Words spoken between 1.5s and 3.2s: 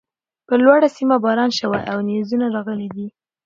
شوی او نيزونه راغلي دي